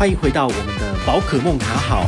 [0.00, 2.06] 欢迎回到我们的宝可梦卡好。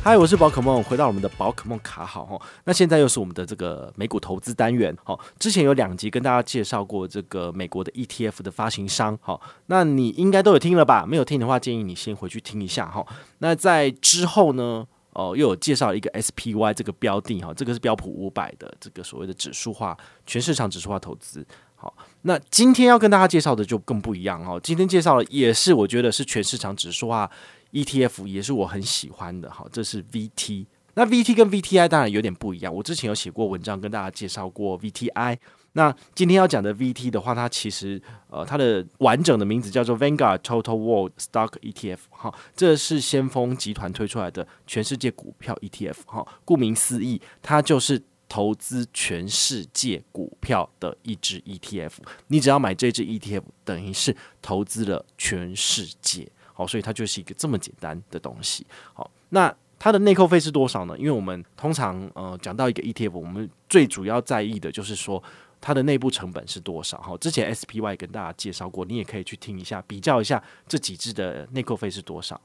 [0.00, 2.40] 嗨，我是宝可梦，回到我们的宝可梦卡好哈。
[2.62, 4.96] 那现在又是我们的这个美股投资单元。
[5.02, 9.18] 好，之前有两集跟大家介绍过这个美国的 ETF 的发行商。
[9.20, 11.04] 好，那你应该都有听了吧？
[11.04, 13.04] 没有听的话，建议你先回去听一下哈。
[13.38, 14.86] 那在之后呢？
[15.14, 19.96] 哦，又有介绍一个 SPY 这个标的哈，这个是标普五百的这个所谓的指数化
[20.26, 21.46] 全市场指数化投资。
[21.84, 24.58] 好，那今天要跟大家介绍的就更不一样哦。
[24.62, 27.30] 今天介绍的也是我觉得是全市场指数化
[27.72, 29.50] ETF，也是我很喜欢的。
[29.50, 30.64] 好，这是 VT。
[30.94, 35.36] 那 VT 跟 VTI 当然有点不一样，我之前有写过文章跟大家介绍过 VTI。
[35.72, 51.92] 那今天要讲的 VT 的话，它其实呃它的完整的名字叫做 Vanguard Total World Stock ETF 哈，这是先锋集团推出来的全世界股票 ETF 哈，顾名思义，它就是投资全世界股票的一支 ETF。
[52.28, 58.66] 你只要买这支 ETF，等于是投资了全世界，好，所以它就是一个这么简单的东西。
[58.92, 60.96] 好，那它的内扣费是多少呢？
[60.98, 65.22] 因为我们通常呃讲到一个 ETF，我们最主要在意的就是说。
[65.66, 66.98] 它的内部成本是多少？
[66.98, 72.38] 哈，之前 SPY 跟大家介绍过，你也可以去听一下，比较一下这几支的内扣费是多少。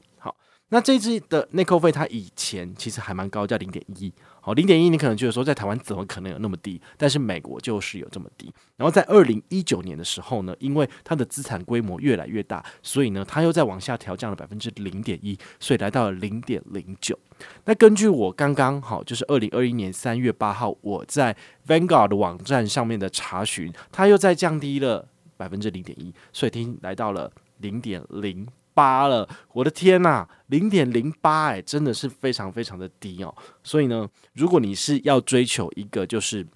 [0.70, 4.12] 那这支的内扣费它以前其实还蛮高，叫零点一。
[4.40, 6.80] 好，零点一你可能觉得说在台湾怎么可能有那么低？
[6.96, 8.50] 但是美国就是有这么低。
[8.76, 17.18] 然后在二零一九年的时候呢，因为它的资产规模越来越大，所以呢，它又再往下调降了百分之零点一，所以来到了零点零九。
[17.64, 28.46] 那根据我刚刚好就是二零二一年三月八号我在 Vanguard 的网站上面的查询，它又再降低了百分之零点一，所以听来到了零点零
[28.80, 29.28] 八了。
[29.52, 33.34] 我的天呐，零点零八哎，真的是非常非常的低哦。
[33.62, 36.46] 所以呢，如果你是要追求一个就是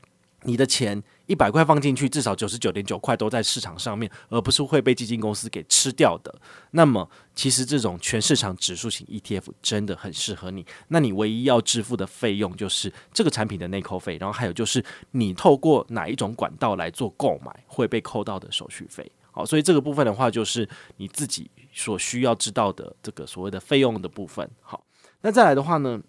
[0.43, 1.03] 你的钱。
[1.27, 6.35] 一百块放进去，至少九十九点九块都在市场上面，而不是会被基金公司给吃掉的。
[6.73, 10.67] 那么，其实这种全市场指数型 ETF 真的很适合你。
[10.89, 19.11] 那你唯一要支付的费用就是这个产品的内扣费，然后还有就是你透过哪一种管道来做购买会被扣到的手续费。
[19.35, 24.49] 好，所以这个部分的话，就是你自己所需要知道的这个所谓的费用的部分。
[24.63, 24.81] 好，
[25.23, 26.01] 那再来的话呢，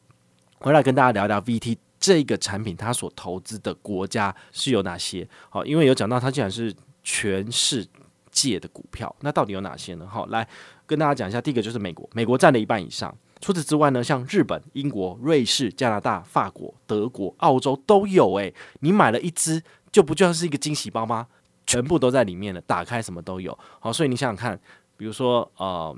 [0.60, 1.78] 回来跟大家聊聊 VT。
[1.98, 5.28] 这个产品它所投资的国家是有哪些？
[5.50, 6.72] 好，因为有讲到它竟然是
[7.02, 7.84] 全世
[8.30, 10.06] 界的股票，那到底有哪些呢？
[10.08, 10.48] 好，来
[10.86, 11.42] 跟大家讲一下。
[11.42, 13.16] 第一个就是美国，美国占了一半以上。
[13.42, 18.36] 除此之外呢，像日本、英国、瑞士、加拿大、法国、德国、澳洲都有。
[18.36, 21.26] 诶，你买了一只，就不就像是一个惊喜包吗？
[21.66, 23.58] 全部都在里面了，打开什么都有。
[23.80, 24.60] 好，所以你想想看，
[24.98, 25.96] 比如说呃。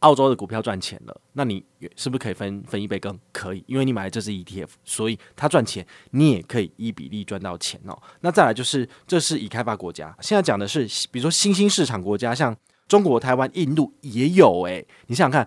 [0.00, 1.62] 澳洲的股票赚钱了，那你
[1.94, 3.20] 是不是可以分分一杯羹？
[3.32, 7.94] 可以，因为你买的这是 ETF，所以它赚钱，你也可以一比例赚到钱哦。
[8.22, 12.56] 那再来就是，这是已开发国家，现在讲的是，比如说新兴市场国家，像
[12.88, 14.86] 中国、台湾、印度也有诶。
[15.08, 15.46] 你想想看，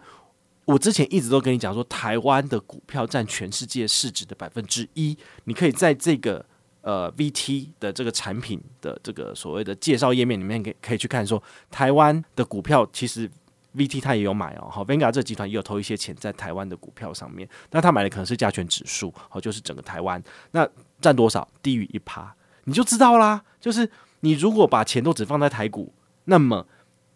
[0.66, 6.46] 我之前一直都跟你讲说，台湾的股票占全世界市值的百分之一，你可以在这个
[6.84, 13.28] 呃 VT 的这个产品的这个所谓的介绍页面里面，可可以去看说，台湾的股票其实。
[13.76, 20.70] VT 他也有买哦，好，Vanga 这集团也有投一些钱在台湾的股票上面，那他买的可能是加权指数，好，就是整个台湾，那
[21.02, 21.50] 占多少？
[21.64, 22.32] 低于一趴，
[22.66, 23.44] 你就知道啦。
[23.60, 23.90] 就是
[24.20, 25.92] 你如果把钱都只放在台股，
[26.26, 26.68] 那么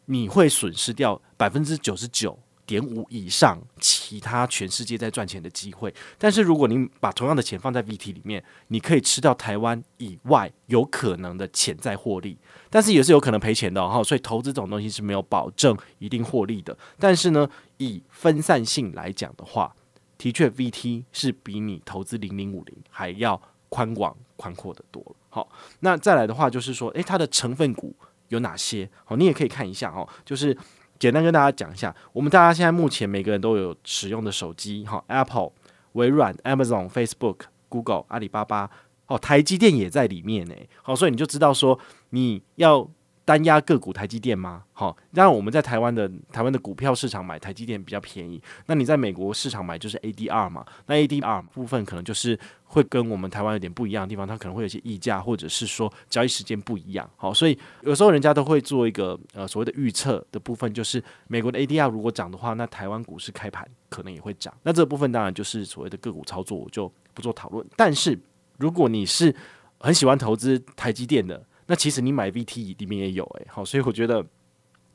[0.05, 12.37] 你会损失掉百分之九十九点五以上其他全世界在赚钱的机会，但是如果你把同样的钱放在 VT 里面，你可以吃到台湾以外有可能的潜在获利，
[12.69, 14.03] 但是也是有可能赔钱的哈。
[14.03, 16.77] 所以投资这种东西是没有保证一定获利的。
[16.99, 19.73] 但是呢，以分散性来讲的话，
[20.17, 25.15] 的确 VT 是比你投资零零五零还要宽广宽阔的多。
[25.29, 25.47] 好，
[25.79, 27.95] 那再来的话就是说，诶，它的成分股
[28.27, 28.89] 有哪些？
[29.05, 30.57] 好，你也可以看一下哈，就是。
[30.99, 35.51] 简单跟大家讲一下，我们大家现在目前每个人都有使用的手机，哈，Apple、
[35.93, 38.69] 微软、Amazon、Facebook、Google、阿里巴巴，
[39.07, 42.89] 哦，台积电也在里面呢，好，所以你就知道说你要。
[43.27, 44.63] 单押个股台积电吗？
[44.71, 48.41] 好，当然我们在台湾的台湾的股票市场买台积电比较便宜。
[48.67, 50.65] 那你在美国市场买就是 ADR 嘛？
[50.85, 57.09] 那 ADR 部分可能就是会跟我们台湾有点不一样的地方，它可能会有些溢价，或者是说交易时间不一样。
[57.17, 64.53] 好，所以有时候人家都会做一个呃所谓的预测的部分，就是美国的 ADR 如果涨的话，那台湾股市开盘可能也会涨。
[64.63, 67.67] 那这部分当然就是所谓的个股操作，我就不做讨论。
[67.75, 68.17] 但是
[68.57, 69.35] 如果你是
[69.79, 74.25] 很喜欢投资台积电的，那其实你买 VT 里面也有诶，好，所以我觉得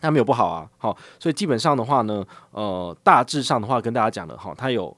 [0.01, 4.97] 它没有不好啊，好，所以基本上的话呢，呃，大致上的话跟大家讲的哈，它有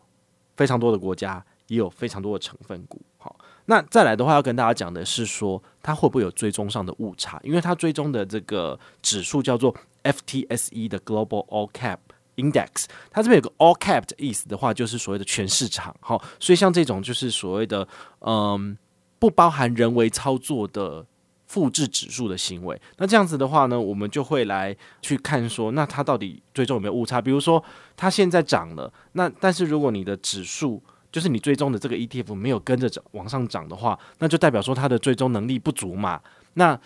[0.56, 3.36] 非常多的国家，也有非常多的成分股，好，
[3.66, 7.40] 那再来的话，要跟大家讲的是说，它会不会有追踪上的误差？
[7.42, 9.74] 因为它追踪的这个指数叫做
[10.04, 11.98] FTSE 的 Global All Cap
[12.36, 15.94] Index，它这边有个 All Cap 的意思的话，就是所谓的全市场。
[16.00, 17.86] 好，所以像这种就是所谓的
[18.20, 18.76] 嗯，
[19.18, 21.04] 不包含人为操作的
[21.46, 22.80] 复制指数的行为。
[22.96, 27.20] 那这样子的话呢，我们就会来去看说，那它到底最终有没有误差？
[27.20, 27.62] 比如说，
[27.96, 30.82] 它现在涨了，那但是如果你的指数
[31.12, 36.20] 就是你最终的这个 ETF 没有跟着涨往上涨的话，那就代表说它的追踪能力不足嘛。
[36.54, 36.78] 那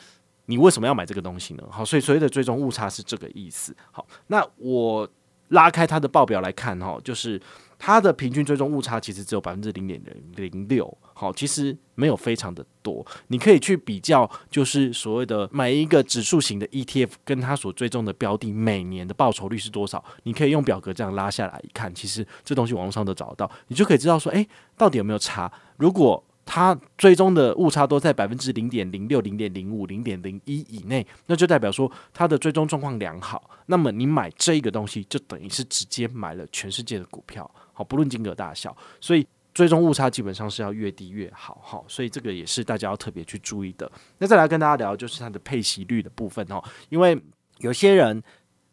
[0.46, 1.62] 你为什么要买这个东西呢？
[1.70, 3.74] 好，所以所谓的追踪误差是这个意思。
[3.92, 5.08] 好，那我
[5.48, 7.40] 拉开它的报表来看，哈，就是。
[7.78, 10.02] 它的平均追踪误差其实只有百分之零点
[10.34, 13.06] 零零六，好，其实没有非常的多。
[13.28, 20.04] 你可以去比较，就是所谓的每一个指数型的 ETF，跟它所追踪的标的每年的报酬率是多少？
[20.24, 24.46] 你可以用表格这样拉下来一看，其实这东西网络上都找得到，你就可以知道说，诶，
[24.76, 25.50] 到底有没有差？
[25.76, 33.50] 如果它追踪的误差都在百分之零点零六、零点零五、零点零一以内，那就代表说它的追踪状况良好。
[33.66, 38.74] 那么你买这个东西，就等于是直接买了全世界的股票，好，不论金额大小。
[38.98, 43.90] 所以追踪误差基本上是要越低越好，好，所以这个也是大家要特别去注意的。
[44.16, 47.20] 那再来跟大家聊，就是它的配息率的部分哦，因为
[47.58, 48.22] 有些人。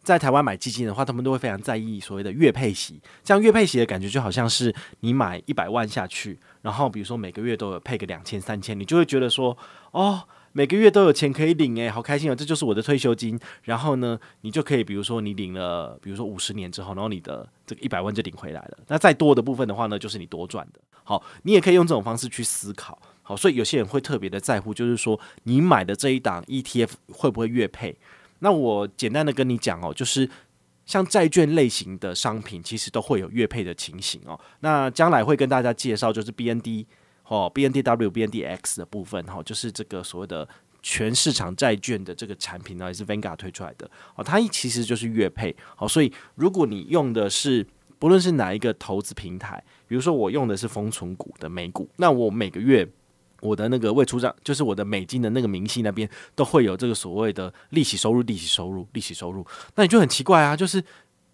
[0.05, 3.01] 在台湾买基金的话，他们都会非常在意所谓的月配息。
[3.23, 9.57] 这样月配息的感觉就好像是你买一百万下去，然后比如说每个月都有配个两千、三千，你就会觉得说，
[9.91, 10.21] 哦，
[10.51, 13.37] 每个月都有钱可以领，诶，好开心哦，这就是我的退休金。
[13.63, 18.77] 然后呢，你就可以比如说你领了，比如说五十年之后，然后你的这个一百万就领回来了。
[18.87, 20.79] 那再多的部分的话呢，就是你多赚的。
[21.03, 22.97] 好，你也可以用这种方式去思考。
[23.23, 27.97] 好，所以有些人会特别的在乎，就是说你买的这一档 ETF 会不会月配？
[28.45, 30.29] 那我简单的跟你讲哦，就是
[30.85, 34.39] 像债券类型的商品，其实都会有月配的情形哦。
[34.59, 36.85] 那将来会跟大家介绍，就是 BND
[37.27, 40.47] 哦，BNDW、BNDX 的部分哈，就是这个所谓的
[40.83, 44.23] 全市场债券的这个产品呢，也是 Vanguard 推出来的哦。
[44.23, 47.65] 它其实就是月配哦，所以如果你用的是
[47.97, 52.87] 不论是哪一个投资平台，比如说我用的是丰存股的美股，那我每个月。
[53.41, 59.45] 我的那个未出账，就是我的美金的那个明细那边都会有这个所谓的利息收入、利息收入、利息收入。
[59.75, 60.83] 那你就很奇怪啊，就是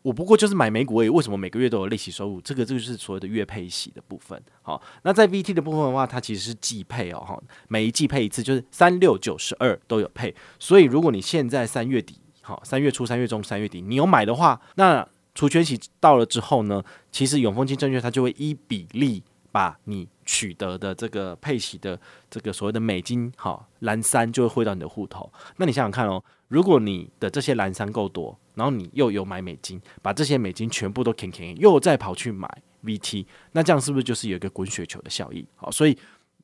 [0.01, 2.41] 我不过就是买美股而已，为什么每个月都有利息收入？
[2.41, 4.41] 这个这个就是所谓的月配息的部分。
[4.63, 10.33] 好，那在 VT 的部分的话，它其实是季配哦，哈，每一季配一次，就是三六九十二都有配。
[10.57, 19.23] 所以如果你现在三月底，好，三月初、三月中、三月底你有买的话，那除权息到了之后呢，其实永丰金证券它就会依比例。
[19.51, 21.99] 把你取得的这个配息的
[22.29, 25.31] 这个所谓的美金，好蓝山就会汇到你的户头。
[25.57, 32.47] 那你想想看哦，如果你的这些蓝山够多，然后你又有买美金，把这些美金全部都填填，又再跑去买
[32.83, 35.45] VT，那这样是不是就是有一个滚雪球的效应？
[35.55, 35.97] 好，所以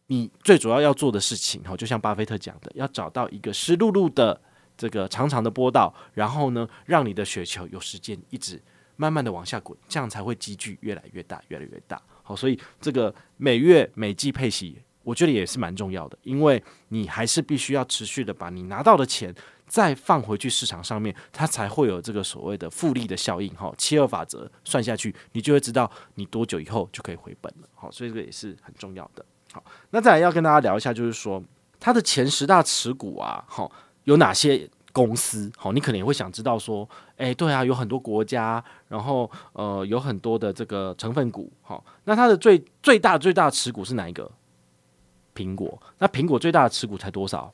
[0.07, 4.39] 你最主要要做的事情，好，就像巴菲特讲的，要找到一个湿漉漉的
[4.77, 8.61] 这个长长的波道，然后呢，让你的雪球有时间一直
[8.97, 12.01] 慢慢的往下滚，这样才会积聚越来越大，越来越大。
[12.23, 19.33] 好，所以这个每月每季配息，我觉得也是蛮重要的，因为你还是必须要持续的把你拿到的钱
[19.65, 23.53] 再放回去市场上面，它才会有这个所谓的复利的效应。
[23.55, 27.69] 哈，七二法则算下去，你就会知道你多久以后就可以回本了。
[27.75, 29.25] 好，所以这个也是很重要的。
[29.53, 31.41] 好，那再来要跟大家聊一下，就是说
[31.79, 33.71] 它的前十大持股啊，好，
[34.03, 34.69] 有哪些？
[34.97, 44.31] 公司好，你可能也会想知道说，诶，对啊，有很多国家，然后呃，有很多的这个成分股，好，那它的最最大最大的持股是哪一个？
[45.35, 47.53] 苹果，那苹果最大的持股才多少？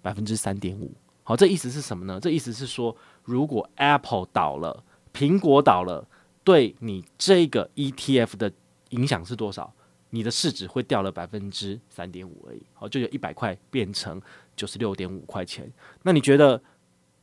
[0.00, 0.90] 百分之三点五。
[1.22, 2.18] 好，这意思是什么呢？
[2.18, 6.08] 这意思是说，如果 Apple 倒了，苹果倒了，
[6.42, 8.50] 对你这个 ETF 的
[8.88, 9.70] 影响是多少？
[10.14, 14.20] 你的市值会掉了百分之三点五而已，好，就有一百块变成
[14.54, 15.72] 九十六点五块钱。
[16.02, 16.62] 那你觉得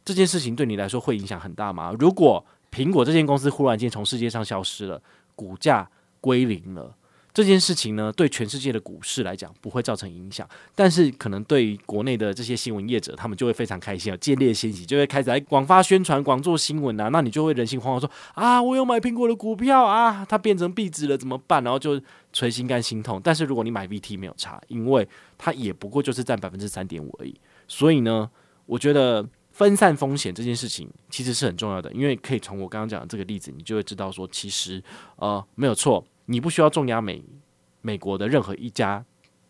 [0.04, 1.96] 这件事情对你来说会影响很大吗？
[2.00, 5.00] 如果苹果这间公司忽然间从世界上消失了，
[5.36, 5.88] 股价
[6.20, 6.96] 归零了。
[7.40, 17.08] 这件事情呢，对全世界的股市来讲不会造成影响，但是可能对国内的这些新闻业者，他们就会非常开心啊，见猎心喜，就会开始来广发宣传、广做新闻啊。
[17.08, 21.64] 那你就会人心惶惶，说啊，我有买苹果的股票啊，它变成壁纸了怎么办？
[21.64, 21.98] 然后就
[22.34, 23.22] 捶心肝心痛。
[23.24, 27.34] 但是如果你买 VT 没有差，因为它也不过就是占百分之三点五而已。
[27.70, 28.30] 所以呢，
[28.66, 34.84] 我觉得分散风险这件事情其实是很重要的，因为可以从我刚刚讲的这个例子，你就会知道说，其实
[35.16, 36.06] 呃没有错。
[36.30, 37.24] 你不需要重压美
[37.82, 39.04] 美国的任何一家，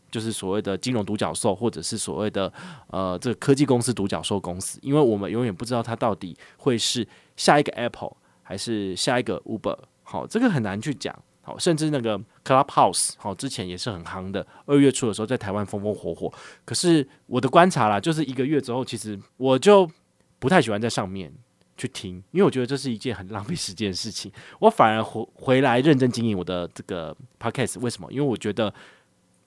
[0.10, 2.52] 就是所谓的金融独角兽，或者是所谓的
[2.88, 7.06] 呃这个科技公司独角兽公司，因为我们永远不知道它到底会是
[7.36, 9.78] 下一个 Apple 还是下一个 Uber。
[10.04, 11.14] 好，这个很难去讲。
[11.42, 16.32] 好，甚至那个 Clubhouse 好，之前也是很夯的，二月初的时候在台湾风风火火。
[16.64, 19.90] 可是我的观察啦，就是一个月之后，其实我就
[20.38, 21.34] 不太喜欢在上面
[21.80, 24.32] 去听，因为我觉得这是一件很浪费时间的事情。
[24.60, 28.12] 我反而回回来认真经营我的这个 Podcast，为什么？
[28.12, 28.72] 因为我觉得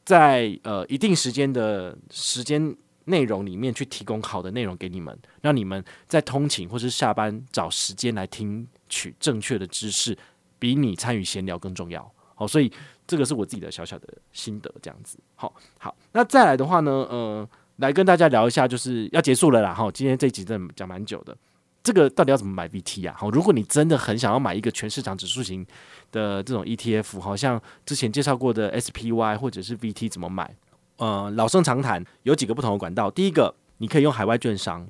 [0.05, 2.75] 在呃一定时间的时间
[3.05, 10.17] 内容里面去提供好的内容给你们，让你们在通勤或是下班找时间来听取正确的知识。
[10.59, 12.73] 比你参与闲聊更重要，好，所以
[13.05, 17.49] 这个是我自己的小小的心得，这样子，好，好，那再来的话呢，呃，
[17.79, 21.37] 来跟大家聊一下，就是要结束了啦，哈，今天这集真的讲蛮久的，
[21.83, 23.15] 这个到底要怎么买 VT 啊？
[23.19, 25.67] 好，如果你真的很想要买一个全市场指数型
[26.11, 30.55] 的这种 ETF，好像之前介绍过的 SPY 或者是 VT 怎么买？
[30.99, 34.89] 呃，老生常谈，有几个不同的管道，第一个，你可以用海外券商。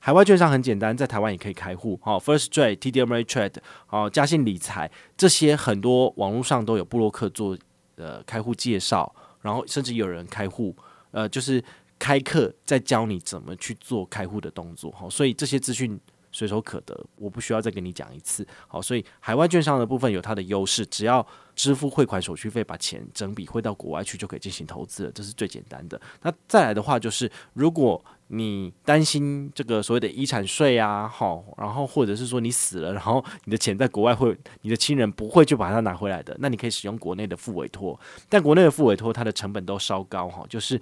[0.00, 1.96] 海外券商很简单，在台湾也可以开户。
[2.02, 3.54] 好，First Trade、TD Ameritrade、
[3.86, 7.56] 好嘉信理财这些很多网络上都有布洛克做
[7.94, 10.76] 呃开户介绍，然后甚至有人开户，
[11.12, 11.62] 呃，就是
[12.00, 14.90] 开课在教你怎么去做开户的动作。
[14.90, 16.00] 好，所以这些资讯
[16.32, 18.44] 随手可得，我不需要再跟你讲一次。
[18.66, 21.24] 好，所以海外券商的部分有它的优势，只要
[21.54, 26.00] 支付汇款手续费，把钱整笔汇到国外去就可以进行投资了，这是最简单的。
[26.22, 37.98] 那再来的话就是如果你担心这个所谓的遗产税啊，好，然后或者是说你死了，然后你的钱在国外会，你的亲人不会就把它拿回来的，那你可以使用国内的副委托，
[38.30, 40.80] 但国内的副委托它的成本都稍高哈，就是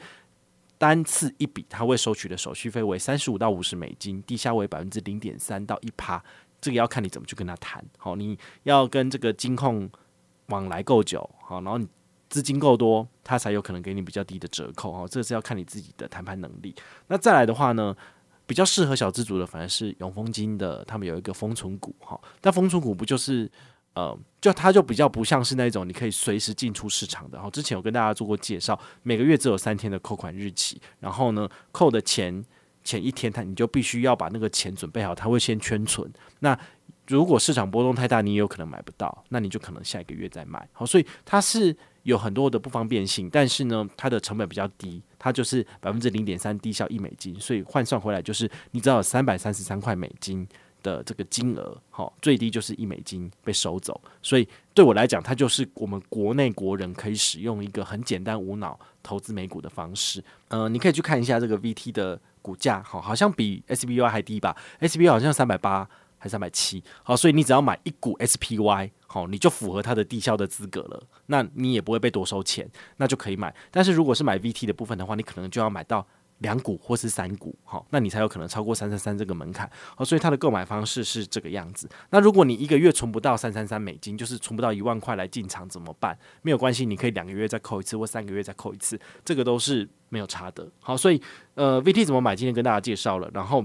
[0.80, 6.24] 单次一笔，它会收取的手续费为三十五到五十美金，低消为百分之零点三到一趴，
[6.58, 9.90] 这个要看你怎么去跟他谈，好，你要跟这个金控
[10.46, 11.86] 往来够久，好，然后你。
[12.30, 15.08] 资金够多，他才有可能给你比较低的折扣哦。
[15.10, 16.72] 这是要看你自己的谈判能力。
[17.08, 17.92] 那再来的话呢，
[18.46, 22.16] 比较适合小资族的，反而是永丰金的，他们有一个丰存股哈。
[22.40, 23.50] 但丰存股不就是
[23.94, 27.36] 呃，就它就比较不像是那种你可以随时进出市场的。
[27.36, 32.44] 然后之前有跟大家做过介绍，每个月只有三天的扣款日期，然后呢，扣的钱
[32.84, 36.10] 前一天，他你就必须要把那个钱准备好，他会先圈存。
[36.38, 36.58] 那
[37.06, 40.68] 如果市场波动太大，你也有可能买不到，那你就可能下一个月再买。
[40.72, 41.76] 好，所以它是。
[42.04, 50.48] 有很多的不方便性，但是呢，它的成本比较低，它就是百分之零点三低消一美金，所以换算回来就是你只要三百三十三块美金
[50.82, 60.22] 的这个金额，好，最低就是一美金被收走，所以对我来讲，它就是我们国内国人可以使用一个很简单无脑投资美股的方式。
[60.48, 68.90] 呃，你可以去看一下这个 VT 的股价，好，好像比 SPY 还低吧？SPY 好像三百八还是三百七，好，所以你只要买一股 SPY。
[69.12, 73.52] 好，你就符合它的低效的资格了，那你也不会被多收钱，那就可以买。
[73.68, 76.06] 但是如果是买 VT 的部分的话，你可能就要买到
[76.40, 79.70] 两股或是三股，好，那你才有可能超过三三三这个门槛。
[79.96, 81.88] 好，所以它的购买方式是这个样子。
[82.10, 86.18] 那如果你一个月存不到三三三美金，就是存不到一万块来进场怎么办？
[86.42, 90.66] 没有关系，你可以两个月再扣一次，或三个月再扣一次，这个都是没有差的。
[90.80, 91.20] 好，所以
[91.54, 92.34] 呃，VT 怎么买？
[92.34, 93.30] 今天跟大家介绍了。
[93.34, 93.64] 然后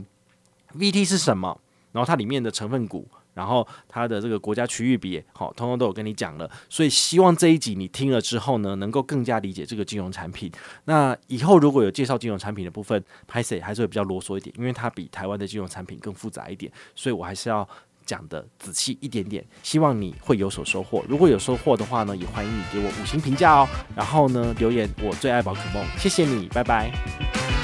[0.78, 1.60] VT 是什么？
[1.92, 3.08] 然后它里面的成分股。
[3.36, 10.52] 然后它的这个国家区域别，好，通通都有跟你讲了，所以希望这一集你听了之后呢，能够更加理解这个金融产品。
[10.86, 17.68] 那以后如果有介绍金融产品的部分，拍谢还是会比较啰嗦一点，因为它比台湾的金融产品更复杂一点，所以我还是要
[18.06, 19.46] 讲的仔细一点点。
[19.62, 23.68] 希望你会有所收获，如果有收获的话呢，也欢迎你给我五星评价哦。
[23.96, 27.55] 然后呢，留言我最爱宝可梦，谢谢你，拜拜。